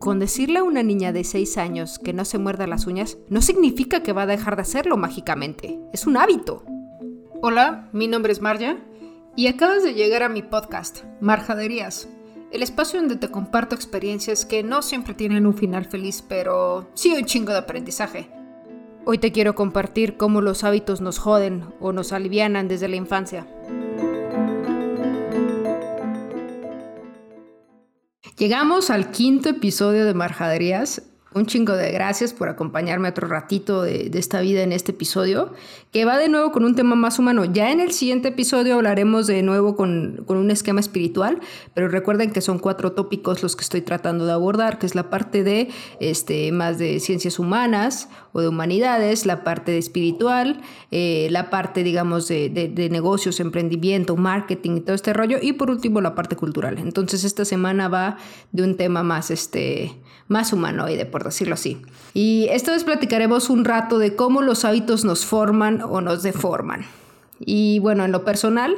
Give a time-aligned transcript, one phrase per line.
[0.00, 3.42] Con decirle a una niña de 6 años que no se muerda las uñas no
[3.42, 5.78] significa que va a dejar de hacerlo mágicamente.
[5.92, 6.64] Es un hábito.
[7.42, 8.78] Hola, mi nombre es Marja
[9.36, 12.08] y acabas de llegar a mi podcast, Marjaderías,
[12.50, 17.12] el espacio donde te comparto experiencias que no siempre tienen un final feliz, pero sí
[17.14, 18.30] un chingo de aprendizaje.
[19.04, 23.46] Hoy te quiero compartir cómo los hábitos nos joden o nos alivianan desde la infancia.
[28.40, 31.02] Llegamos al quinto episodio de Marjaderías
[31.32, 35.52] un chingo de gracias por acompañarme otro ratito de, esta vida en este episodio,
[35.92, 37.44] que va de nuevo con un tema más humano.
[37.44, 41.40] Ya en el siguiente episodio hablaremos de nuevo con, un esquema espiritual,
[41.72, 45.08] pero recuerden que son cuatro tópicos los que estoy tratando de abordar, que es la
[45.08, 45.68] parte de
[46.00, 51.84] este, más de ciencias humanas o de humanidades, la parte de espiritual, eh, la parte,
[51.84, 56.34] digamos, de, de negocios, emprendimiento, marketing y todo este rollo, y por último la parte
[56.34, 56.78] cultural.
[56.78, 58.16] Entonces esta semana va
[58.50, 59.96] de un tema más, este,
[60.28, 61.82] más humanoide, por decirlo así.
[62.14, 66.86] Y esta vez platicaremos un rato de cómo los hábitos nos forman o nos deforman.
[67.40, 68.74] Y bueno, en lo personal,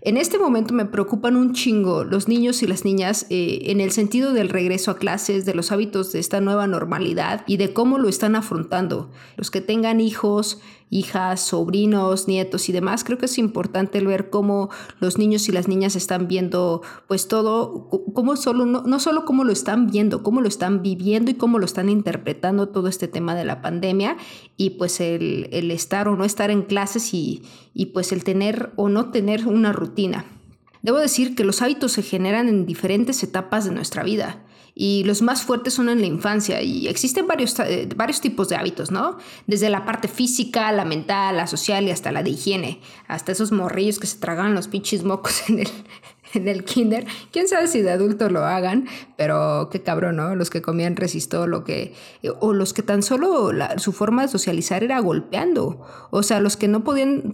[0.00, 3.90] en este momento me preocupan un chingo los niños y las niñas eh, en el
[3.90, 7.98] sentido del regreso a clases, de los hábitos de esta nueva normalidad y de cómo
[7.98, 9.10] lo están afrontando.
[9.36, 10.60] Los que tengan hijos,
[10.94, 15.66] hijas, sobrinos, nietos y demás, creo que es importante ver cómo los niños y las
[15.66, 20.40] niñas están viendo pues todo, cómo solo, no, no solo cómo lo están viendo, cómo
[20.40, 24.16] lo están viviendo y cómo lo están interpretando todo este tema de la pandemia
[24.56, 27.42] y pues el, el estar o no estar en clases y,
[27.74, 30.24] y pues el tener o no tener una rutina.
[30.82, 34.43] Debo decir que los hábitos se generan en diferentes etapas de nuestra vida
[34.74, 38.56] y los más fuertes son en la infancia y existen varios, eh, varios tipos de
[38.56, 39.18] hábitos, ¿no?
[39.46, 43.52] Desde la parte física, la mental, la social y hasta la de higiene, hasta esos
[43.52, 45.68] morrillos que se tragan los pinches mocos en el,
[46.34, 47.06] en el kinder.
[47.32, 50.34] Quién sabe si de adulto lo hagan, pero qué cabrón, ¿no?
[50.34, 51.94] Los que comían resistó, lo que,
[52.40, 55.80] o los que tan solo su forma de socializar era golpeando.
[56.10, 57.32] O sea, los que no podían,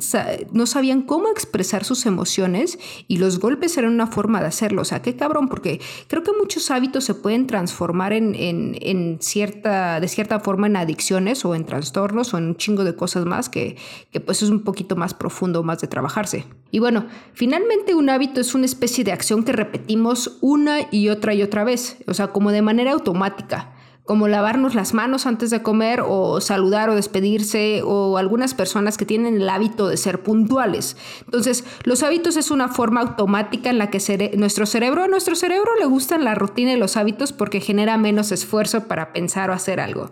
[0.53, 2.79] no sabían cómo expresar sus emociones
[3.09, 4.83] y los golpes eran una forma de hacerlo.
[4.83, 9.19] O sea, qué cabrón, porque creo que muchos hábitos se pueden transformar en, en, en
[9.21, 13.25] cierta, de cierta forma en adicciones o en trastornos o en un chingo de cosas
[13.25, 13.77] más que,
[14.11, 16.47] que pues es un poquito más profundo, más de trabajarse.
[16.71, 21.33] Y bueno, finalmente un hábito es una especie de acción que repetimos una y otra
[21.35, 23.73] y otra vez, o sea, como de manera automática,
[24.05, 29.07] como lavarnos las manos antes de comer o saludar o despedirse o algunas personas que
[29.07, 30.97] tienen el hábito de ser puntuales.
[31.25, 35.71] Entonces, los hábitos es una forma automática en la que nuestro cerebro, a nuestro cerebro
[35.79, 39.79] le gustan la rutina y los hábitos porque genera menos esfuerzo para pensar o hacer
[39.79, 40.11] algo.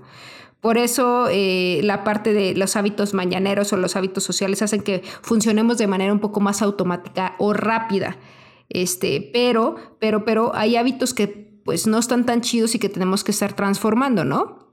[0.61, 5.03] Por eso eh, la parte de los hábitos mañaneros o los hábitos sociales hacen que
[5.23, 8.17] funcionemos de manera un poco más automática o rápida.
[8.69, 13.25] Este, pero, pero, pero hay hábitos que pues no están tan chidos y que tenemos
[13.25, 14.69] que estar transformando, ¿no?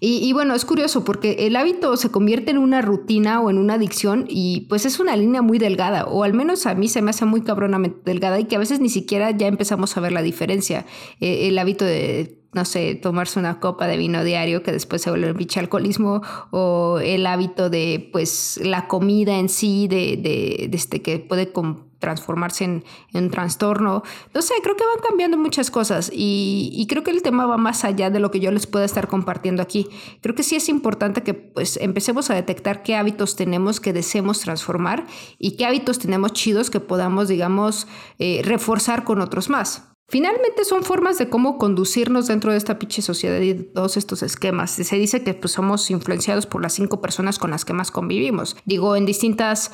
[0.00, 3.74] Y, bueno, es curioso porque el hábito se convierte en una rutina o en una
[3.74, 7.10] adicción y pues es una línea muy delgada, o al menos a mí se me
[7.10, 10.22] hace muy cabronamente delgada y que a veces ni siquiera ya empezamos a ver la
[10.22, 10.86] diferencia.
[11.20, 15.10] Eh, el hábito de no sé, tomarse una copa de vino diario que después se
[15.10, 20.70] vuelve un pinche alcoholismo, o el hábito de, pues, la comida en sí, de, de,
[20.72, 21.52] este, que puede
[21.98, 24.02] transformarse en, en, trastorno.
[24.34, 27.56] No sé, creo que van cambiando muchas cosas y, y, creo que el tema va
[27.56, 29.88] más allá de lo que yo les pueda estar compartiendo aquí.
[30.20, 34.40] Creo que sí es importante que, pues, empecemos a detectar qué hábitos tenemos que deseemos
[34.40, 35.06] transformar
[35.38, 37.86] y qué hábitos tenemos chidos que podamos, digamos,
[38.18, 39.97] eh, reforzar con otros más.
[40.10, 44.70] Finalmente son formas de cómo conducirnos dentro de esta pinche sociedad y todos estos esquemas.
[44.70, 48.56] Se dice que pues, somos influenciados por las cinco personas con las que más convivimos.
[48.64, 49.70] Digo, en distintas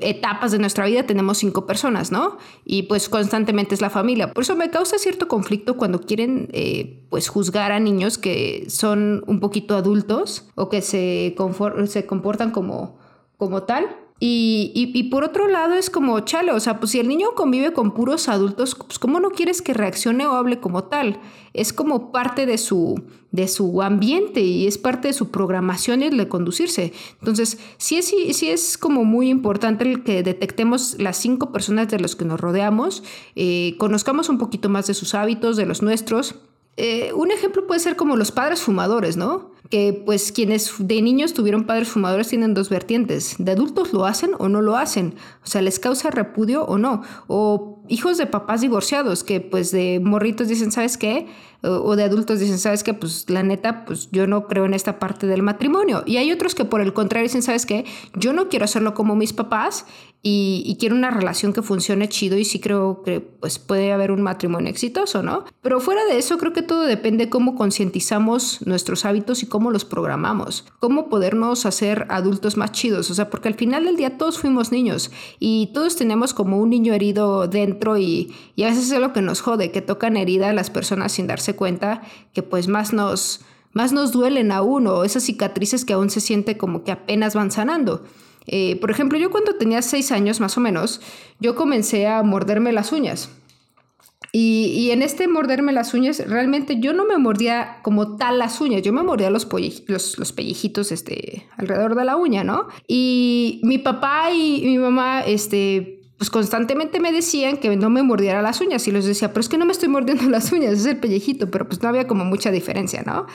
[0.00, 2.38] etapas de nuestra vida tenemos cinco personas, ¿no?
[2.64, 4.32] Y pues constantemente es la familia.
[4.32, 9.24] Por eso me causa cierto conflicto cuando quieren eh, pues juzgar a niños que son
[9.26, 11.36] un poquito adultos o que se,
[11.86, 12.96] se comportan como,
[13.36, 17.06] como tal y, y, por otro lado es como, chale, o sea, pues si el
[17.06, 21.20] niño convive con puros adultos, pues ¿cómo no quieres que reaccione o hable como tal?
[21.54, 23.00] Es como parte de su,
[23.30, 26.92] de su ambiente y es parte de su programación el de conducirse.
[27.20, 32.00] Entonces, sí es, sí es como muy importante el que detectemos las cinco personas de
[32.00, 33.04] los que nos rodeamos,
[33.36, 36.34] eh, conozcamos un poquito más de sus hábitos, de los nuestros.
[36.76, 39.50] Eh, un ejemplo puede ser como los padres fumadores, ¿no?
[39.70, 43.36] Que pues quienes de niños tuvieron padres fumadores tienen dos vertientes.
[43.38, 45.14] De adultos lo hacen o no lo hacen.
[45.44, 47.02] O sea, les causa repudio o no.
[47.26, 51.26] O hijos de papás divorciados que pues de morritos dicen, ¿sabes qué?
[51.62, 52.94] O de adultos dicen, ¿sabes qué?
[52.94, 56.02] Pues la neta, pues yo no creo en esta parte del matrimonio.
[56.06, 57.84] Y hay otros que por el contrario dicen, ¿sabes qué?
[58.14, 59.84] Yo no quiero hacerlo como mis papás
[60.20, 64.20] y, quiero una relación que funcione chido y sí creo que pues puede haber un
[64.20, 65.44] matrimonio exitoso, ¿no?
[65.62, 69.57] Pero fuera de eso creo que todo depende de cómo concientizamos nuestros hábitos y cómo
[69.70, 74.16] los programamos, cómo podernos hacer adultos más chidos, o sea, porque al final del día
[74.16, 78.90] todos fuimos niños y todos tenemos como un niño herido dentro y, y a veces
[78.90, 82.02] es lo que nos jode, que tocan herida a las personas sin darse cuenta
[82.32, 83.40] que pues más nos
[83.72, 87.50] más nos duelen aún o esas cicatrices que aún se siente como que apenas van
[87.50, 88.02] sanando.
[88.46, 91.00] Eh, por ejemplo, yo cuando tenía seis años más o menos,
[91.38, 93.30] yo comencé a morderme las uñas.
[94.32, 98.82] Y, en este morderme las uñas, realmente yo no me mordía como tal las uñas,
[98.82, 99.48] yo me mordía los,
[99.86, 102.68] los, pellejitos este, alrededor de la uña, ¿no?
[102.86, 108.42] Y mi papá y mi mamá, este, pues constantemente me decían que no me mordiera
[108.42, 110.86] las uñas y les decía, pero es que no me estoy mordiendo las uñas, es
[110.86, 113.26] el pellejito, pero pues no había como mucha diferencia, ¿no?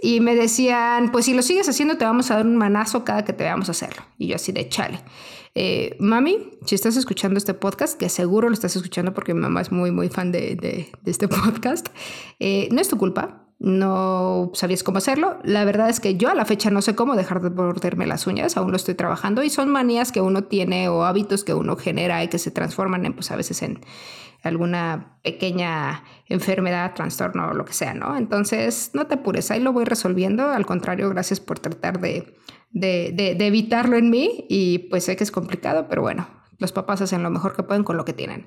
[0.00, 3.24] Y me decían, pues si lo sigues haciendo te vamos a dar un manazo cada
[3.24, 4.02] que te veamos hacerlo.
[4.18, 5.00] Y yo así de chale.
[5.58, 9.62] Eh, mami, si estás escuchando este podcast, que seguro lo estás escuchando porque mi mamá
[9.62, 11.88] es muy, muy fan de, este podcast,
[12.38, 13.42] eh, no es tu culpa.
[13.58, 15.38] No sabías cómo hacerlo.
[15.42, 18.26] La verdad es que yo a la fecha no sé cómo dejar de morderme las
[18.26, 21.74] uñas, aún lo estoy trabajando y son manías que uno tiene o hábitos que uno
[21.76, 23.80] genera y que se transforman en, pues a veces en,
[24.46, 28.16] alguna pequeña enfermedad, trastorno o lo que sea, ¿no?
[28.16, 30.48] Entonces, no te apures, ahí lo voy resolviendo.
[30.48, 32.36] Al contrario, gracias por tratar de,
[32.72, 36.28] de, evitarlo en mí y pues sé que es complicado, pero bueno,
[36.58, 38.46] los papás hacen lo mejor que pueden con lo que tienen.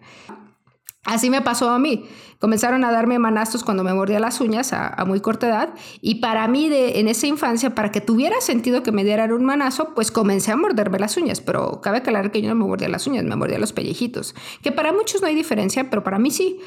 [1.06, 2.06] Así me pasó a mí.
[2.40, 6.48] Comenzaron a darme manastos cuando me mordía las uñas a, muy corta edad y para
[6.48, 10.12] mí de, en esa infancia, para que tuviera sentido que me dieran un manazo, pues
[10.12, 13.24] comencé a morderme las uñas, pero cabe aclarar que yo no me mordía las uñas,
[13.24, 16.60] me mordía los pellejitos, que para muchos no hay diferencia, pero para mí sí.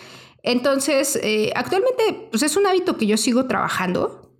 [0.42, 4.31] Entonces, eh, actualmente pues es un hábito que yo sigo trabajando,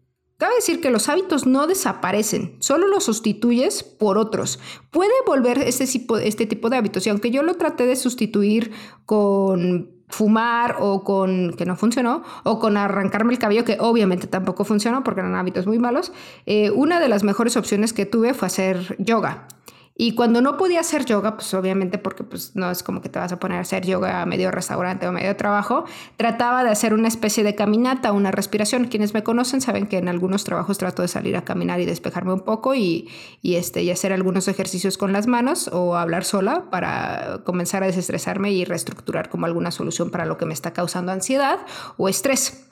[0.43, 4.59] Cabe decir que los hábitos no desaparecen, solo los sustituyes por otros.
[4.91, 8.73] Puede volver este tipo, este tipo de hábitos y aunque yo lo traté de sustituir
[9.07, 14.65] con fumar o con, que no funcionó, o con arrancarme el cabello, que obviamente tampoco
[14.65, 16.13] funcionó porque eran hábitos muy malos,
[16.45, 19.47] eh, una de las mejores opciones que tuve fue hacer yoga.
[19.95, 23.19] Y cuando no podía hacer yoga, pues obviamente porque pues no es como que te
[23.19, 25.85] vas a poner a hacer yoga a medio restaurante o medio trabajo,
[26.17, 28.87] trataba de hacer una especie de caminata, una respiración.
[28.87, 32.33] Quienes me conocen saben que en algunos trabajos trato de salir a caminar y despejarme
[32.33, 33.09] un poco y,
[33.43, 37.87] y, este, y hacer algunos ejercicios con las manos o hablar sola para comenzar a
[37.87, 41.59] desestresarme y reestructurar como alguna solución para lo que me está causando ansiedad
[41.99, 42.67] o estrés.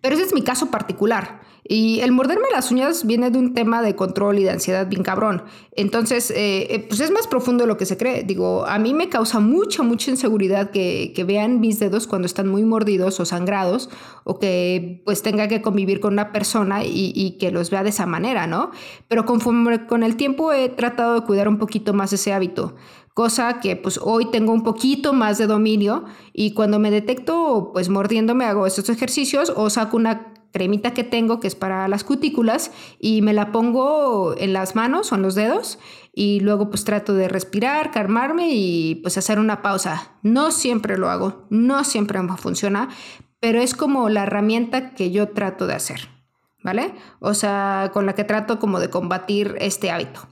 [0.00, 1.40] Pero ese es mi caso particular.
[1.70, 5.02] Y el morderme las uñas viene de un tema de control y de ansiedad bien
[5.02, 5.42] cabrón.
[5.72, 8.22] Entonces, eh, eh, pues es más profundo de lo que se cree.
[8.22, 12.62] Digo, a mí me causa mucha, mucha inseguridad que, vean mis dedos cuando están muy
[12.64, 13.90] mordidos o sangrados
[14.24, 17.90] o que pues tenga que convivir con una persona y, y que los vea de
[17.90, 18.70] esa manera, ¿no?
[19.08, 22.76] Pero conforme con el tiempo he tratado de cuidar un poquito más ese hábito
[23.12, 27.88] cosa que pues hoy tengo un poquito más de dominio y cuando me detecto pues
[27.88, 32.70] mordiéndome hago estos ejercicios o saco una cremita que tengo que es para las cutículas
[32.98, 35.78] y me la pongo en las manos o en los dedos
[36.14, 40.18] y luego pues trato de respirar, calmarme y pues hacer una pausa.
[40.22, 42.88] No siempre lo hago, no siempre funciona,
[43.40, 46.08] pero es como la herramienta que yo trato de hacer,
[46.64, 46.94] ¿vale?
[47.20, 50.28] O sea, con la que trato como de combatir este hábito.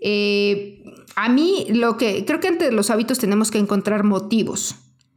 [0.00, 0.84] Eh,
[1.16, 4.76] a mí lo que creo que entre los hábitos tenemos que encontrar motivos,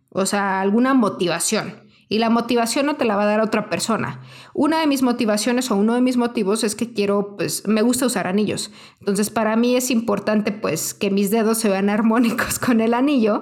[0.09, 1.86] o sea, alguna motivación.
[2.09, 4.21] Y la motivación no te la va a dar otra persona.
[4.53, 8.05] Una de mis motivaciones o uno de mis motivos es que quiero, pues, me gusta
[8.05, 8.71] usar anillos.
[8.99, 13.41] Entonces, para mí es importante, pues, que mis dedos se vean armónicos con el anillo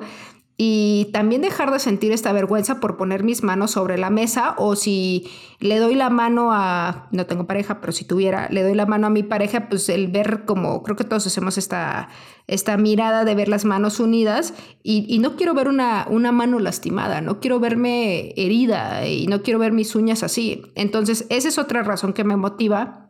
[0.57, 4.77] y también dejar de sentir esta vergüenza por poner mis manos sobre la mesa o
[4.77, 8.85] si le doy la mano a, no tengo pareja, pero si tuviera, le doy la
[8.85, 12.07] mano a mi pareja, pues el ver como, creo que todos hacemos esta,
[12.47, 16.59] esta mirada de ver las manos unidas y, y no quiero ver una, una mano
[16.59, 20.61] lastimada, no quiero verme herida y no quiero ver mis uñas así.
[20.75, 23.04] Entonces, esa es otra razón que me motiva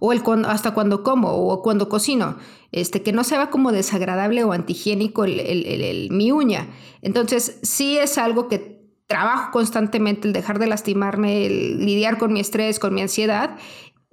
[0.00, 2.36] o el hasta cuando como o cuando cocino,
[2.72, 6.68] este, que no se va como desagradable o antihigiénico el, mi uña.
[7.02, 12.40] Entonces, sí es algo que trabajo constantemente, el dejar de lastimarme, el lidiar con mi
[12.40, 13.56] estrés, con mi ansiedad.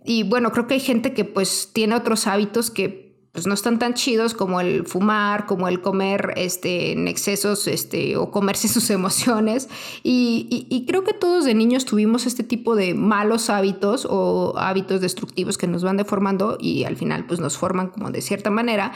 [0.04, 3.80] Y bueno, creo que hay gente que pues tiene otros hábitos que pues no están
[3.80, 8.90] tan chidos como el fumar, como el comer este, en excesos este, o comerse sus
[8.90, 9.70] emociones.
[10.04, 15.00] Y, y, creo que todos de niños tuvimos este tipo de malos hábitos o hábitos
[15.02, 18.92] destructivos que nos van deformando y al final pues nos forman como de cierta manera,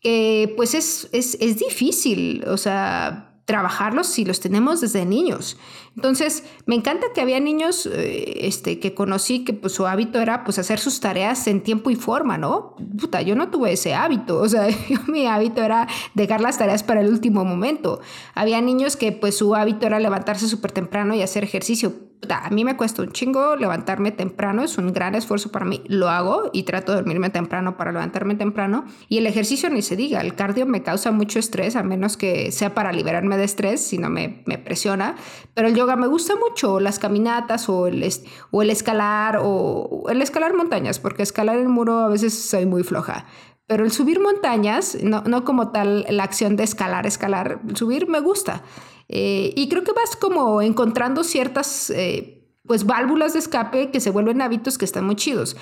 [0.00, 5.56] que pues es, es, es difícil, o sea trabajarlos si los tenemos desde niños.
[5.94, 10.44] Entonces, me encanta que había niños eh, este, que conocí que pues, su hábito era
[10.44, 12.74] pues, hacer sus tareas en tiempo y forma, ¿no?
[12.98, 14.66] Puta, yo no tuve ese hábito, o sea,
[15.06, 18.00] mi hábito era dejar las tareas para el último momento.
[18.34, 21.94] Había niños que pues su hábito era levantarse súper temprano y hacer ejercicio
[22.34, 26.08] a mí me cuesta un chingo levantarme temprano, es un gran esfuerzo para mí, lo
[26.08, 28.84] hago y trato de dormirme temprano para levantarme temprano.
[29.08, 32.52] Y el ejercicio ni se diga, el cardio me causa mucho estrés, a menos que
[32.52, 35.16] sea para liberarme de estrés, si no me, me presiona.
[35.54, 40.98] Pero el yoga me gusta mucho, las caminatas o el, escalar o el escalar montañas,
[40.98, 43.26] porque escalar el muro a veces soy muy floja.
[43.68, 48.62] Pero el subir montañas, no como tal la acción de escalar, escalar, subir me gusta.
[49.08, 54.10] Eh, y creo que vas como encontrando ciertas eh, pues válvulas de escape que se
[54.10, 55.56] vuelven hábitos que están muy chidos.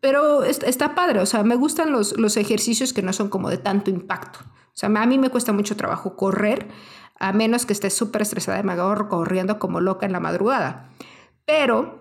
[0.00, 3.58] Pero está, padre, o sea, me gustan los, los ejercicios que no son como de
[3.58, 4.40] tanto impacto.
[4.42, 6.68] O sea, a mí me cuesta mucho trabajo correr,
[7.18, 8.74] a menos que esté súper estresada y me
[9.08, 10.88] corriendo como loca en la madrugada.
[11.44, 12.00] Pero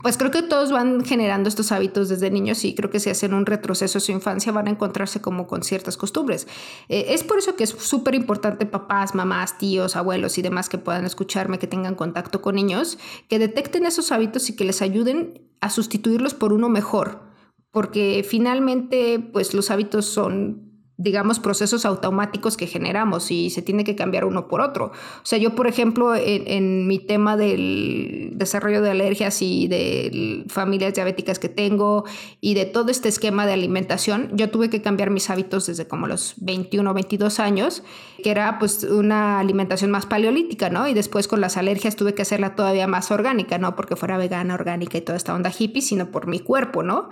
[0.00, 3.34] pues creo que todos van generando estos hábitos desde niños y creo que si hacen
[3.34, 6.48] un retroceso a su infancia van a encontrarse como con ciertas costumbres.
[6.88, 10.78] Eh, es por eso que es súper importante papás, mamás, tíos, abuelos y demás que
[10.78, 15.46] puedan escucharme, que tengan contacto con niños, que detecten esos hábitos y que les ayuden
[15.60, 17.30] a sustituirlos por uno mejor.
[17.70, 20.71] Porque finalmente, pues los hábitos son
[21.02, 24.86] digamos, procesos automáticos que generamos y se tiene que cambiar uno por otro.
[24.86, 30.94] O sea, yo, por ejemplo, en, mi tema del desarrollo de alergias y de familias
[30.94, 32.04] diabéticas que tengo
[32.40, 36.06] y de todo este esquema de alimentación, yo tuve que cambiar mis hábitos desde como
[36.06, 37.82] los 21 o 22 años,
[38.22, 40.86] que era pues una alimentación más paleolítica, ¿no?
[40.86, 44.54] Y después con las alergias tuve que hacerla todavía más orgánica, no porque fuera vegana,
[44.54, 47.10] orgánica y toda esta onda hippie, sino por mi cuerpo, ¿no?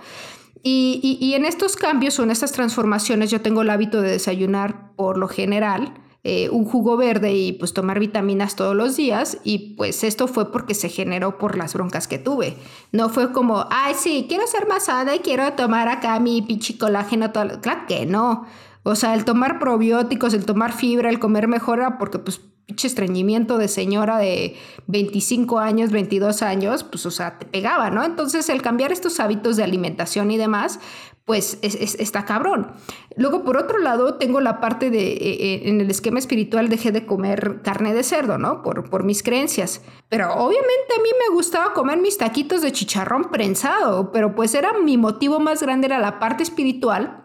[0.63, 5.17] Y, en estos cambios o en estas transformaciones yo tengo el hábito de desayunar por
[5.17, 10.03] lo general eh, un jugo verde y pues tomar vitaminas todos los días y pues
[10.03, 12.57] esto fue porque se generó por las broncas que tuve.
[12.91, 17.31] No fue como, ay sí, quiero ser más y quiero tomar acá mi pinche colágeno.
[17.31, 18.45] Claro que no.
[18.83, 22.41] O sea, el tomar probióticos, el tomar fibra, el comer mejor porque pues
[22.83, 24.55] estreñimiento de señora de
[24.87, 28.03] 25 años, 22 años, pues o sea, te pegaba, ¿no?
[28.03, 30.79] Entonces el cambiar estos hábitos de alimentación y demás,
[31.25, 32.71] pues está cabrón.
[33.15, 36.91] Luego, por otro lado, tengo la parte de, eh, eh, en el esquema espiritual dejé
[36.91, 38.63] de comer carne de cerdo, ¿no?
[38.63, 39.81] Por, por mis creencias.
[40.09, 44.73] Pero obviamente a mí me gustaba comer mis taquitos de chicharrón prensado, pero pues era
[44.79, 47.23] mi motivo más grande, era la parte espiritual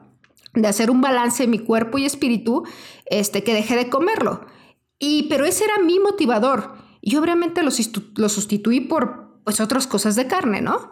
[0.55, 2.65] de hacer un balance en mi cuerpo y espíritu,
[3.07, 4.47] este, que dejé de comerlo.
[4.99, 6.75] Y, pero ese era mi motivador.
[7.01, 7.71] Y obviamente lo,
[8.17, 10.91] lo sustituí por pues otras cosas de carne, ¿no?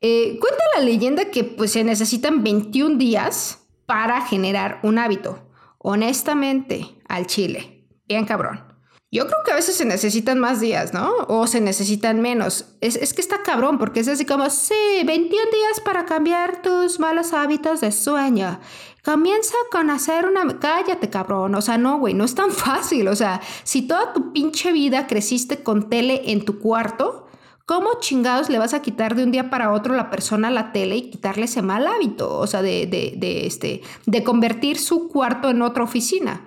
[0.00, 5.38] Eh, cuenta la leyenda que pues se necesitan 21 días para generar un hábito.
[5.78, 7.86] Honestamente, al chile.
[8.06, 8.75] Bien cabrón.
[9.12, 11.12] Yo creo que a veces se necesitan más días, ¿no?
[11.28, 12.74] O se necesitan menos.
[12.80, 16.98] Es, es, que está cabrón, porque es así como, sí, 21 días para cambiar tus
[16.98, 18.58] malos hábitos de sueño.
[19.04, 20.58] Comienza con hacer una...
[20.58, 21.54] Cállate, cabrón.
[21.54, 23.06] O sea, no, güey, no es tan fácil.
[23.06, 27.28] O sea, si toda tu pinche vida creciste con tele en tu cuarto,
[27.64, 30.96] ¿cómo chingados le vas a quitar de un día para otro la persona la tele
[30.96, 32.36] y quitarle ese mal hábito?
[32.36, 36.40] O sea, de, de, de, este, de convertir su cuarto en otra oficina.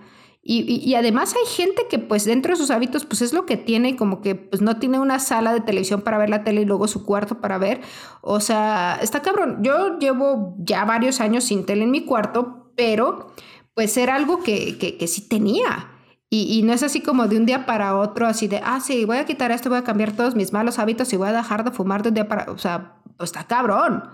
[0.51, 3.95] Y, además hay gente que pues dentro de sus hábitos pues es lo que tiene,
[3.95, 6.87] como que pues no tiene una sala de televisión para ver la tele y luego
[6.87, 7.81] su cuarto para ver.
[8.21, 9.59] O sea, está cabrón.
[9.61, 13.27] Yo llevo ya varios años sin tele en mi cuarto, pero
[13.75, 15.91] pues era algo que, que, sí tenía.
[16.31, 19.17] Y, no es así como de un día para otro, así de, ah, sí, voy
[19.17, 21.69] a quitar esto, voy a cambiar todos mis malos hábitos y voy a dejar de
[21.69, 24.09] fumar de un día para, o sea, pues está cabrón.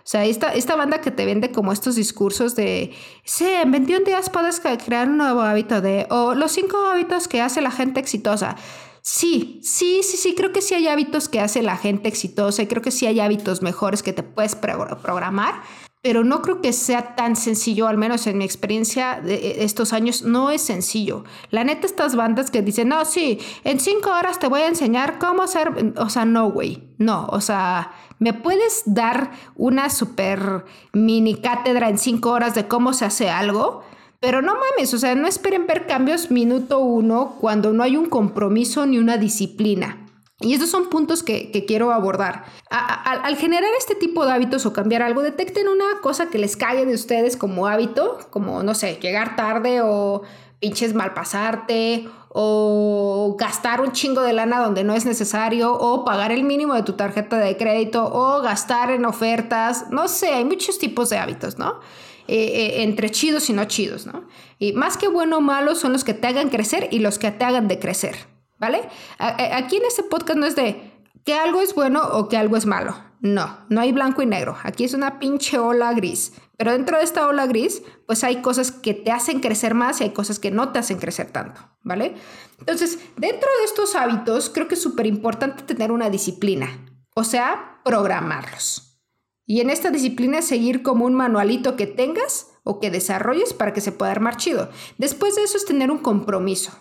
[0.00, 2.92] O sea, esta, esta banda que te vende como estos discursos de,
[3.24, 7.40] sí, en 21 días puedes crear un nuevo hábito de, o los cinco hábitos que
[7.40, 8.56] hace la gente exitosa.
[9.02, 12.66] Sí, sí, sí, sí, creo que sí hay hábitos que hace la gente exitosa y
[12.66, 15.62] creo que sí hay hábitos mejores que te puedes programar,
[16.02, 20.22] pero no creo que sea tan sencillo, al menos en mi experiencia de estos años,
[20.22, 21.24] no es sencillo.
[21.50, 25.18] La neta, estas bandas que dicen, no, sí, en cinco horas te voy a enseñar
[25.18, 31.36] cómo hacer, o sea, no, güey, no, o sea, ¿Me puedes dar una super mini
[31.36, 33.82] cátedra en cinco horas de cómo se hace algo?
[34.20, 38.10] Pero no mames, o sea, no esperen ver cambios minuto uno cuando no hay un
[38.10, 39.99] compromiso ni una disciplina.
[40.40, 42.44] Y estos son puntos que, quiero abordar.
[42.70, 46.86] al generar este tipo de hábitos o cambiar algo, detecten una cosa que les cague
[46.86, 50.22] de ustedes como hábito, como, no sé, llegar tarde o
[50.58, 56.44] pinches malpasarte o gastar un chingo de lana donde no es necesario o pagar el
[56.44, 61.10] mínimo de tu tarjeta de crédito o gastar en ofertas, no sé, hay muchos tipos
[61.10, 61.80] de hábitos, ¿no?
[62.28, 64.24] Eh, eh, entre chidos y no chidos, ¿no?
[64.58, 67.32] Y más que bueno o malo son los que te hagan crecer y los que
[67.32, 68.29] te hagan decrecer.
[68.60, 68.88] ¿Vale?
[69.18, 70.92] Aquí en este podcast no es de
[71.24, 72.94] que algo es bueno o que algo es malo.
[73.20, 74.56] No, no hay blanco y negro.
[74.62, 76.32] Aquí es una pinche ola gris.
[76.56, 80.04] Pero dentro de esta ola gris, pues hay cosas que te hacen crecer más y
[80.04, 82.14] hay cosas que no te hacen crecer tanto, ¿vale?
[82.58, 86.68] Entonces, dentro de estos hábitos, creo que es súper importante tener una disciplina,
[87.14, 89.02] o sea, programarlos.
[89.46, 93.80] Y en esta disciplina seguir como un manualito que tengas o que desarrolles para que
[93.80, 94.70] se pueda armar chido.
[94.98, 96.72] Después de eso es tener un compromiso.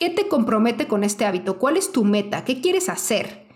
[0.00, 1.58] ¿Qué te compromete con este hábito?
[1.58, 2.46] ¿Cuál es tu meta?
[2.46, 3.46] ¿Qué quieres hacer?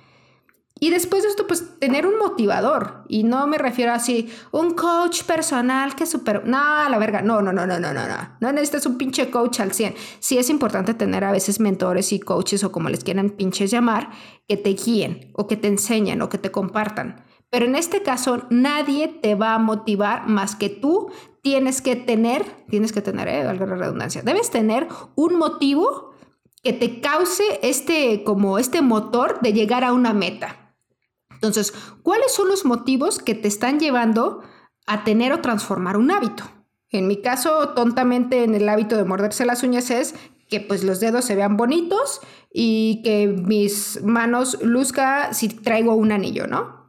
[0.78, 3.06] Y después de esto, pues tener un motivador.
[3.08, 6.46] Y no me refiero así, un coach personal que super...
[6.46, 7.22] No, la verga.
[7.22, 8.36] No, no, no, no, no, no, no.
[8.40, 9.94] No necesitas un pinche coach al 100.
[10.18, 14.10] Sí es importante tener a veces mentores y coaches o como les quieran pinches llamar,
[14.46, 17.24] que te guíen o que te enseñen o que te compartan.
[17.48, 21.10] Pero en este caso, nadie te va a motivar más que tú
[21.40, 26.13] tienes que tener, tienes que tener, eh, valga la redundancia, debes tener un motivo
[26.64, 30.74] que te cause este, como este motor de llegar a una meta.
[31.30, 34.42] Entonces, ¿cuáles son los motivos que te están llevando
[34.86, 36.44] a tener o transformar un hábito?
[36.88, 40.14] En mi caso, tontamente en el hábito de morderse las uñas es
[40.48, 42.20] que pues los dedos se vean bonitos
[42.52, 46.83] y que mis manos luzca si traigo un anillo, ¿no?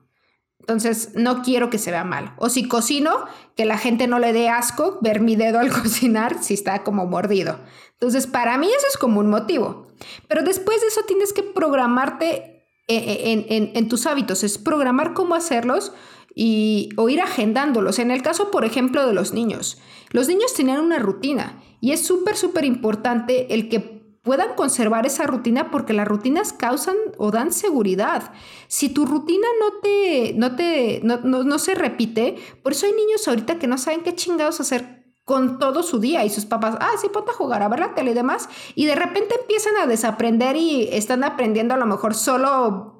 [0.65, 2.33] Entonces, no quiero que se vea mal.
[2.37, 6.41] O si cocino, que la gente no le dé asco ver mi dedo al cocinar
[6.41, 7.59] si está como mordido.
[7.93, 9.87] Entonces, para mí eso es como un motivo.
[10.27, 15.35] Pero después de eso tienes que programarte eh, eh, en, tus hábitos, es programar cómo
[15.35, 15.93] hacerlos
[16.33, 17.99] y, o ir agendándolos.
[17.99, 19.79] En el caso, por ejemplo, de los niños.
[20.09, 23.94] Los niños tienen una rutina y es súper, súper importante el que
[24.25, 28.33] puedan conservar esa rutina porque las rutinas causan o dan seguridad.
[28.67, 33.59] Si tu rutina no te, no te, no, se repite, por eso hay niños ahorita
[33.59, 37.07] que no saben qué chingados hacer con todo su día y sus papás, ah, sí,
[37.13, 40.55] ponte a jugar, a ver la tele y demás, y de repente empiezan a desaprender
[40.55, 42.94] y están aprendiendo a lo mejor solo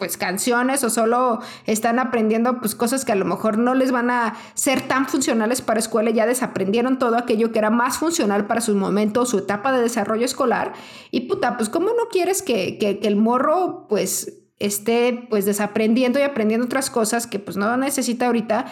[0.00, 4.10] pues canciones o solo están aprendiendo pues cosas que a lo mejor no les van
[4.10, 8.46] a ser tan funcionales para escuela y ya desaprendieron todo aquello que era más funcional
[8.46, 10.72] para su momento, su etapa de desarrollo escolar.
[11.10, 16.22] Y puta, pues cómo no quieres que, que, el morro pues esté pues desaprendiendo y
[16.22, 18.66] aprendiendo otras cosas que pues no necesita ahorita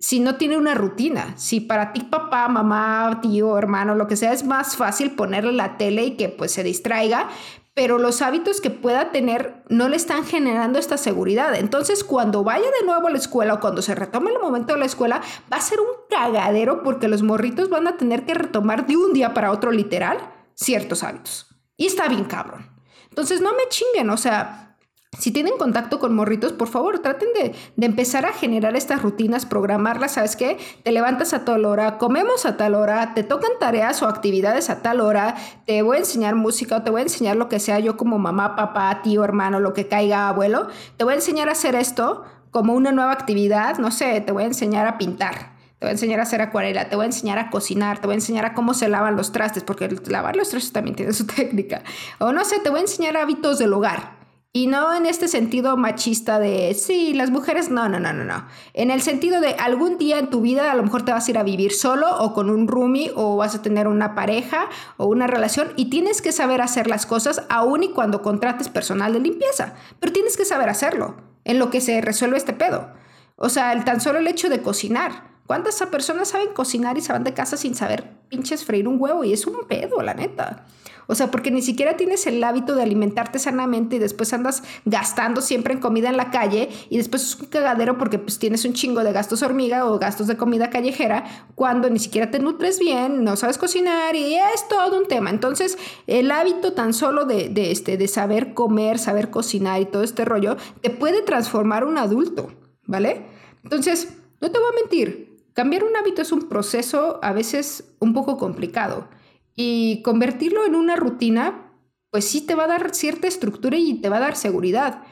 [0.00, 4.32] si no tiene una rutina, si para ti papá, mamá, tío, hermano, lo que sea,
[4.32, 7.28] es más fácil ponerle la tele y que pues se distraiga,
[7.74, 11.54] pero los hábitos que pueda tener no le están generando esta seguridad.
[11.54, 14.80] Entonces, cuando vaya de nuevo a la escuela o cuando se retome el momento de
[14.80, 18.86] la escuela, va a ser un cagadero porque los morritos van a tener que retomar
[18.86, 20.18] de un día para otro literal
[20.54, 21.46] ciertos hábitos.
[21.76, 22.70] Y está bien cabrón.
[23.08, 24.71] Entonces, no me chinguen, o sea,
[25.18, 30.12] si tienen contacto con morritos, por favor, traten de, empezar a generar estas rutinas, programarlas,
[30.12, 30.56] ¿sabes qué?
[30.82, 34.80] Te levantas a tal hora, comemos a tal hora, te tocan tareas o actividades a
[34.80, 37.78] tal hora, te voy a enseñar música o te voy a enseñar lo que sea
[37.78, 41.52] yo como mamá, papá, tío, hermano, lo que caiga, abuelo, te voy a enseñar a
[41.52, 45.52] hacer esto como una nueva actividad, no sé, te voy a enseñar a pintar.
[45.78, 48.14] Te voy a enseñar a hacer acuarela, te voy a enseñar a cocinar, te voy
[48.14, 51.26] a enseñar a cómo se lavan los trastes, porque lavar los trastes también tiene su
[51.26, 51.82] técnica.
[52.18, 54.21] O no sé, te voy a enseñar hábitos del hogar.
[54.54, 58.46] Y no en este sentido machista de, sí, las mujeres, no, no, no, no, no.
[58.74, 61.30] En el sentido de algún día en tu vida a lo mejor te vas a
[61.30, 65.06] ir a vivir solo o con un roomie o vas a tener una pareja o
[65.06, 69.20] una relación y tienes que saber hacer las cosas aún y cuando contrates personal de
[69.20, 69.72] limpieza.
[69.98, 72.90] Pero tienes que saber hacerlo en lo que se resuelve este pedo.
[73.36, 75.32] O sea, el, tan solo el hecho de cocinar.
[75.46, 79.24] ¿Cuántas personas saben cocinar y se van de casa sin saber pinches freír un huevo?
[79.24, 80.66] Y es un pedo, la neta.
[81.06, 85.40] O sea, porque ni siquiera tienes el hábito de alimentarte sanamente y después andas gastando
[85.40, 88.72] siempre en comida en la calle y después es un cagadero porque pues tienes un
[88.72, 93.24] chingo de gastos hormiga o gastos de comida callejera cuando ni siquiera te nutres bien,
[93.24, 95.30] no sabes cocinar y es todo un tema.
[95.30, 100.02] Entonces, el hábito tan solo de, de, este, de saber comer, saber cocinar y todo
[100.02, 102.52] este rollo, te puede transformar un adulto,
[102.86, 103.26] ¿vale?
[103.62, 108.12] Entonces, no te voy a mentir, cambiar un hábito es un proceso a veces un
[108.12, 109.08] poco complicado.
[109.54, 111.72] Y convertirlo en una rutina,
[112.10, 115.02] pues sí te va a dar cierta estructura y te va a dar seguridad.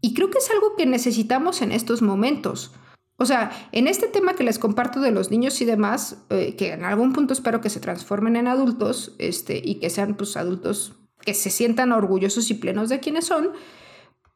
[0.00, 2.72] Y creo que es algo que necesitamos en estos momentos.
[3.16, 6.72] O sea, en este tema que les comparto de los niños y demás, eh, que
[6.72, 10.94] en algún punto espero que se transformen en adultos este, y que sean pues, adultos
[11.20, 13.52] que se sientan orgullosos y plenos de quienes son,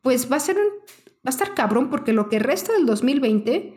[0.02, 0.68] pues va a ser un,
[1.26, 3.74] va a estar cabrón porque lo que resta del 2020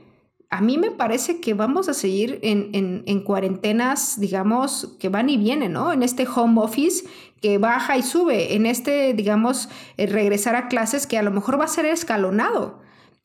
[0.51, 5.73] a mí me parece que vamos a seguir en, cuarentenas, digamos, que van y vienen,
[5.73, 5.93] ¿no?
[5.93, 7.05] En este home office
[7.39, 11.59] que baja y sube, en este, digamos, eh, regresar a clases que a lo mejor
[11.59, 12.79] va a ser escalonado.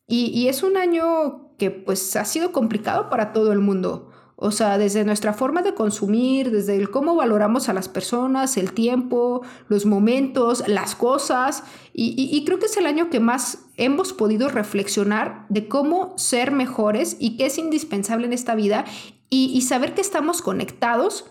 [0.07, 4.11] Y, y es un año que pues ha sido complicado para todo el mundo.
[4.37, 8.73] O sea, desde nuestra forma de consumir, desde el cómo valoramos a las personas, el
[8.73, 11.63] tiempo, los momentos, las cosas.
[11.93, 17.17] Y, creo que es el año que más hemos podido reflexionar de cómo ser mejores
[17.21, 18.85] y qué es indispensable en esta vida
[19.31, 21.27] y, saber que estamos conectados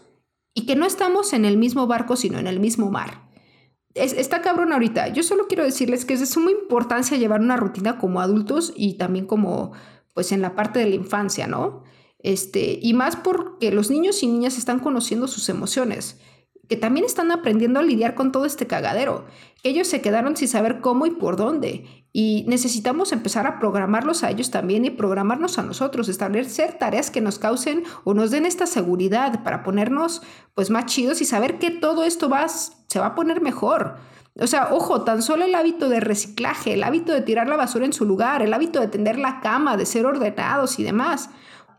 [0.53, 3.29] y que no estamos en el mismo barco, sino en el mismo mar.
[3.95, 5.09] está cabrón ahorita.
[5.09, 8.93] Yo solo quiero decirles que es de suma importancia llevar una rutina como adultos y
[8.93, 9.73] también como,
[10.13, 11.83] pues, en la parte de la infancia, ¿no?
[12.23, 16.19] Este, y más porque los niños y niñas están conociendo sus emociones,
[16.69, 19.25] que también están aprendiendo a lidiar con todo este cagadero,
[19.63, 22.05] ellos se quedaron sin saber cómo y por dónde.
[22.13, 27.21] Y necesitamos empezar a programarlos a ellos también y programarnos a nosotros, establecer tareas que
[27.21, 30.21] nos causen o nos den esta seguridad para ponernos
[30.53, 33.97] pues más chidos y saber que todo esto va, se va a poner mejor.
[34.39, 37.85] O sea, ojo, tan solo el hábito de reciclaje, el hábito de tirar la basura
[37.85, 41.29] en su lugar, el hábito de tender la cama, de ser ordenados y demás.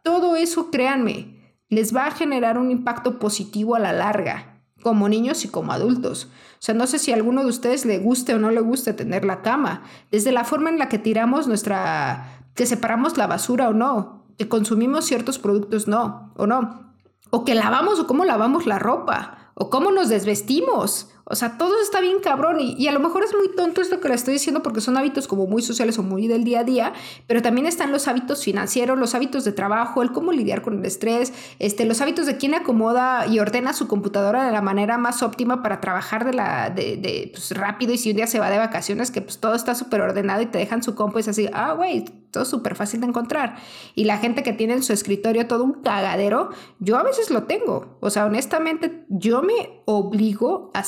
[0.04, 5.46] Todo eso, créanme, les va a generar un impacto positivo a la larga, como niños
[5.46, 6.26] y como adultos.
[6.26, 8.92] O sea, no sé si a alguno de ustedes le guste o no le guste
[8.92, 13.70] tener la cama, desde la forma en la que tiramos nuestra, que separamos la basura
[13.70, 16.92] o no, que consumimos ciertos productos no, o no,
[17.30, 21.80] o que lavamos o cómo lavamos la ropa, o cómo nos desvestimos, o sea, todo
[21.80, 24.62] está bien cabrón y, a lo mejor es muy tonto esto que le estoy diciendo
[24.62, 26.92] porque son hábitos como muy sociales o muy del día a día,
[27.26, 30.84] pero también están los hábitos financieros, los hábitos de trabajo, el cómo lidiar con el
[30.84, 35.22] estrés, este, los hábitos de quién acomoda y ordena su computadora de la manera más
[35.22, 38.58] óptima para trabajar de la, de, pues, rápido y si un día se va de
[38.58, 41.72] vacaciones que pues todo está súper ordenado y te dejan su compu es así, ah,
[41.72, 43.56] güey, todo súper fácil de encontrar.
[43.94, 47.44] Y la gente que tiene en su escritorio todo un cagadero, yo a veces lo
[47.44, 47.96] tengo.
[48.00, 50.82] O sea, honestamente, yo me obligo a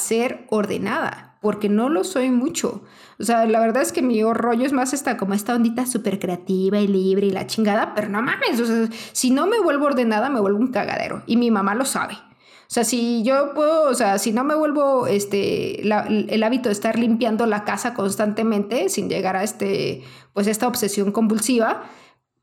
[0.49, 2.83] ordenada, porque no lo soy mucho.
[3.19, 6.19] O sea, la verdad es que mi rollo es más esta, como esta ondita súper
[6.19, 9.87] creativa y libre y la chingada, pero no mames, o sea, si no me vuelvo
[9.87, 11.23] ordenada, me vuelvo un cagadero.
[11.27, 12.15] Y mi mamá lo sabe.
[12.69, 16.73] O sea, si yo puedo, o sea, si no me vuelvo este, el hábito de
[16.73, 21.85] estar limpiando la casa constantemente sin llegar a este, pues esta obsesión compulsiva,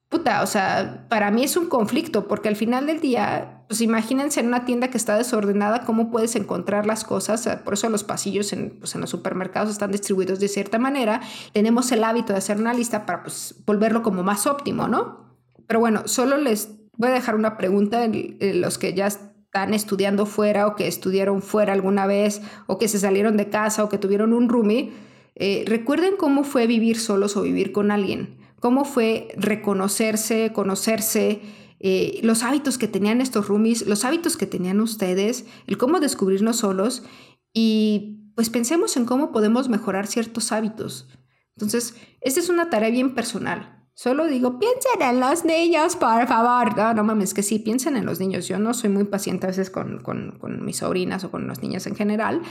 [0.07, 4.39] puta, o sea, para mí es un conflicto porque al final del día, pues imagínense
[4.39, 8.53] en una tienda que está desordenada, cómo puedes encontrar las cosas, por eso los pasillos
[8.53, 11.21] en, pues, en los supermercados están distribuidos de cierta manera,
[11.53, 15.37] tenemos el hábito de hacer una lista para pues, volverlo como más óptimo, ¿no?
[15.67, 19.07] Pero bueno, solo les voy a dejar una pregunta en los que ya
[19.53, 23.83] están estudiando fuera o que estudiaron fuera alguna vez o que se salieron de casa
[23.83, 24.91] o que tuvieron un roomie,
[25.35, 31.41] eh, recuerden cómo fue vivir solos o vivir con alguien, cómo fue reconocerse, conocerse,
[31.85, 36.55] eh, los hábitos que tenían estos roomies, los hábitos que tenían ustedes, el cómo descubrirnos
[36.55, 37.03] solos
[37.51, 41.09] y pues pensemos en cómo podemos mejorar ciertos hábitos.
[41.57, 43.85] Entonces, esta es una tarea bien personal.
[43.95, 46.77] Solo digo, piensen en los niños, por favor.
[46.77, 48.47] No, no mames, que sí, piensen en los niños.
[48.47, 51.85] Yo no soy muy paciente a veces con, con, mis sobrinas o con los niños
[51.85, 52.41] en general.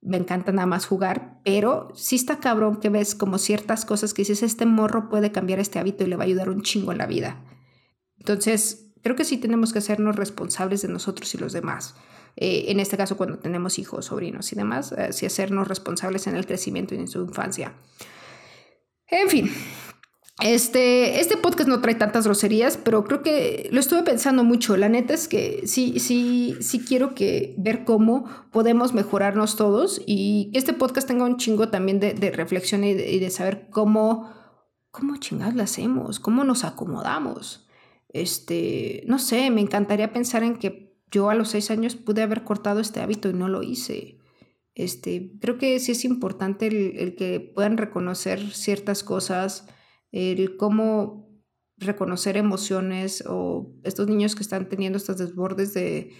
[0.00, 4.22] Me encanta nada más jugar, pero sí está cabrón que ves como ciertas cosas que
[4.22, 6.98] dices, este morro puede cambiar este hábito y le va a ayudar un chingo en
[6.98, 7.42] la vida.
[8.28, 11.94] Entonces, creo que sí tenemos que hacernos responsables de nosotros y los demás.
[12.36, 16.44] Eh, en este caso, cuando tenemos hijos, sobrinos y demás, eh, hacernos responsables en el
[16.44, 17.72] crecimiento y en su infancia.
[19.06, 19.50] En fin,
[20.42, 24.76] este, este podcast no trae tantas groserías, pero creo que lo estuve pensando mucho.
[24.76, 30.50] La neta es que sí, sí, sí quiero que ver cómo podemos mejorarnos todos y
[30.52, 34.30] que este podcast tenga un chingo también de, reflexión y de, saber cómo,
[34.90, 37.64] cómo chingados lo hacemos, cómo nos acomodamos.
[38.08, 42.44] Este, no sé, me encantaría pensar en que yo a los seis años pude haber
[42.44, 44.18] cortado este hábito y no lo hice.
[44.74, 49.66] Este, creo que sí es importante el, el que puedan reconocer ciertas cosas
[50.12, 51.28] el cómo
[51.76, 56.12] reconocer emociones o estos niños que están teniendo estos desbordes de,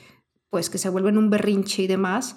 [0.51, 2.37] pues que se vuelven un berrinche y demás.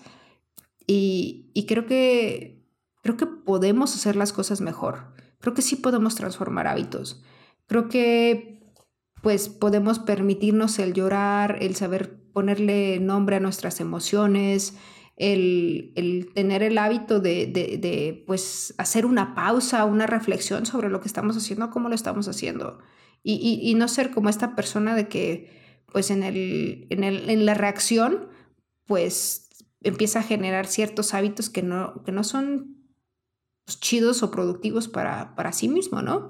[0.87, 2.65] Y, y creo que,
[3.03, 5.13] creo que podemos hacer las cosas mejor.
[5.39, 7.23] Creo que sí podemos transformar hábitos.
[7.67, 8.60] Creo que
[9.21, 14.75] pues podemos permitirnos el llorar, el saber ponerle nombre a nuestras emociones,
[15.17, 21.37] el, tener el hábito de, pues, hacer una pausa, una reflexión sobre lo que estamos
[21.37, 22.79] haciendo, cómo lo estamos haciendo.
[23.23, 27.53] Y, no ser como esta persona de que, pues, en, el, en, el, en la
[27.53, 28.29] reacción,
[28.87, 29.49] pues,
[29.83, 32.77] empieza a generar ciertos hábitos que no, que no son
[33.67, 36.29] chidos o productivos para, para sí mismo, ¿no?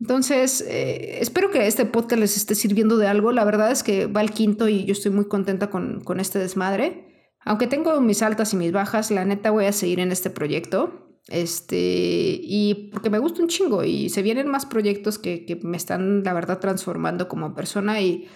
[0.00, 3.32] Entonces, eh, espero que este podcast les esté sirviendo de algo.
[3.32, 6.38] La verdad es que va el quinto y yo estoy muy contenta con, con este
[6.38, 7.32] desmadre.
[7.44, 11.04] Aunque tengo mis altas y mis bajas, la neta voy a seguir en este proyecto.
[11.28, 15.76] Este, y porque me gusta un chingo y se vienen más proyectos que, que me
[15.76, 18.28] están, la verdad, transformando como persona y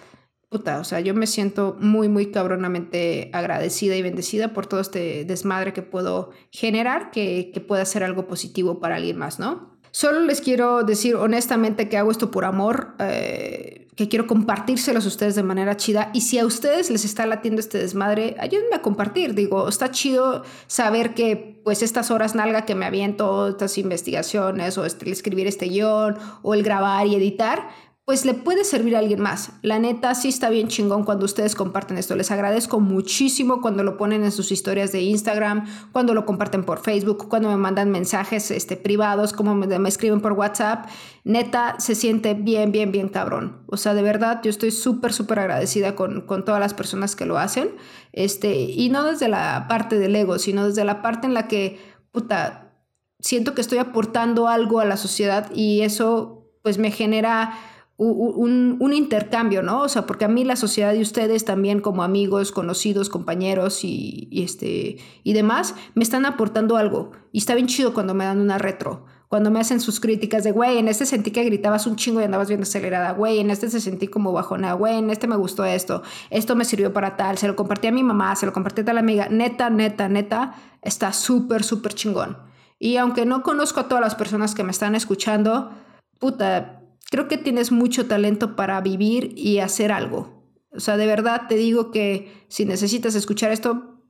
[0.49, 5.25] puta, o sea, yo me siento muy, muy cabronamente agradecida y bendecida por todo este
[5.27, 9.78] desmadre que puedo generar, que, que pueda ser algo positivo para alguien más, ¿no?
[9.91, 15.09] Solo les quiero decir honestamente que hago esto por amor, eh, que quiero compartírselos a
[15.09, 16.11] ustedes de manera chida.
[16.15, 19.35] Y si a ustedes les está latiendo este desmadre, ayúdenme a compartir.
[19.35, 24.85] Digo, está chido saber que pues estas horas nalga que me aviento, estas investigaciones o
[24.85, 27.69] este, el escribir este guion o el grabar y editar,
[28.09, 29.51] pues le puede servir a alguien más.
[29.61, 32.17] La neta sí está bien chingón cuando ustedes comparten esto.
[32.17, 36.79] Les agradezco muchísimo cuando lo ponen en sus historias de Instagram, cuando lo comparten por
[36.79, 40.87] Facebook, cuando me mandan mensajes este, privados, como me, escriben por WhatsApp.
[41.25, 43.59] Neta, se siente bien, bien, bien cabrón.
[43.67, 47.27] O sea, de verdad, yo estoy súper, súper agradecida con, con todas las personas que
[47.27, 47.73] lo hacen.
[48.15, 51.79] Este, y no desde la parte del ego, sino desde la parte en la que,
[52.11, 52.73] puta,
[53.21, 57.53] siento que estoy aportando algo a la sociedad y eso pues me genera
[57.99, 59.83] un, intercambio, ¿no?
[59.83, 64.29] O sea, porque a mí la sociedad de ustedes también como amigos, conocidos, compañeros y,
[64.33, 67.11] este, y demás, me están aportando algo.
[67.33, 69.05] Y está bien chido cuando me dan una retro.
[69.29, 72.25] Cuando me hacen sus críticas de, güey, en este sentí que gritabas un chingo y
[72.25, 75.67] andabas bien acelerada, güey, en este se sentí como bajona, güey, en este me gustó
[75.67, 78.81] esto, esto me sirvió para tal, se lo compartí a mi mamá, se lo compartí
[78.81, 82.39] a tal amiga, neta, neta, neta, está súper, súper chingón.
[82.79, 85.73] Y aunque no conozco a todas las personas que me están escuchando,
[86.19, 86.78] puta,
[87.11, 90.39] creo que tienes mucho talento para vivir y hacer algo.
[90.71, 94.03] O sea, de verdad te digo que si necesitas escuchar esto,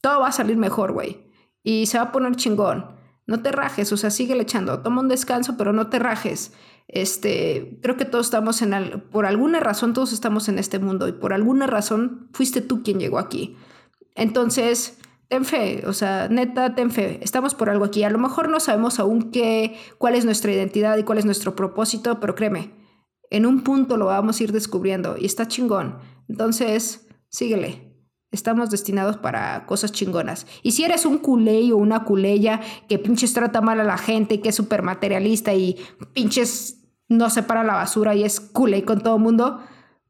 [0.00, 1.30] todo va a salir mejor, güey.
[1.62, 2.98] Y se va a poner chingón.
[3.26, 4.80] No te rajes, o sea, sigue echando.
[4.80, 6.52] Toma un descanso, pero no te rajes.
[6.88, 11.12] Este, creo que todos estamos en, por alguna razón, todos estamos en este mundo y
[11.12, 13.56] por alguna razón fuiste tú quien llegó aquí.
[14.16, 14.98] Entonces,
[15.30, 18.02] ten fe, o sea, neta, ten fe, estamos por algo aquí.
[18.02, 21.54] A lo mejor no sabemos aún qué, cuál es nuestra identidad y cuál es nuestro
[21.54, 22.72] propósito, pero créeme,
[23.30, 25.98] en un punto lo vamos a ir descubriendo y está chingón.
[26.28, 27.94] Entonces, síguele.
[28.32, 30.46] Estamos destinados para cosas chingonas.
[30.64, 34.34] Y si eres un culé o una culeya que pinches trata mal a la gente
[34.34, 35.76] y que es súper materialista y
[36.12, 39.60] pinches no separa la basura y es culé con todo el mundo,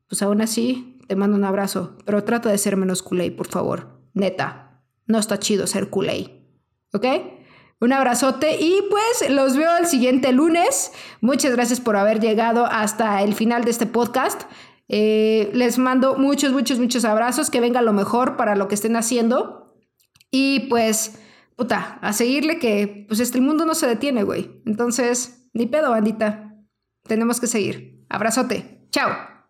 [0.08, 1.96] pues aún así te mando un abrazo.
[2.06, 4.00] Pero trata de ser menos culé, por favor.
[4.14, 4.69] Neta
[5.06, 6.46] no está chido ser culé.
[6.92, 7.06] ¿Ok?
[7.80, 10.92] Un abrazote y pues los veo el siguiente lunes.
[11.20, 14.42] Muchas gracias por haber llegado hasta el final de este podcast.
[14.88, 17.48] Eh, les mando muchos, muchos, muchos abrazos.
[17.48, 19.78] Que venga lo mejor para lo que estén haciendo.
[20.30, 21.18] Y pues,
[21.56, 24.62] puta, a seguirle que pues este mundo no se detiene, güey.
[24.66, 26.54] Entonces, ni pedo, bandita.
[27.04, 28.04] Tenemos que seguir.
[28.10, 28.86] Abrazote.
[28.90, 29.29] Chao.